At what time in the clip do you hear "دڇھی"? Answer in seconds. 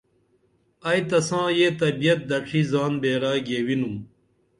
2.29-2.61